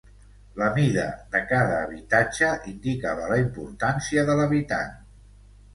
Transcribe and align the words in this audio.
La 0.61 0.69
mida 0.77 1.03
de 1.35 1.41
cada 1.51 1.77
habitatge 1.81 2.49
indicava 2.75 3.29
la 3.35 3.41
importància 3.45 4.27
de 4.33 4.41
l'habitant. 4.43 4.99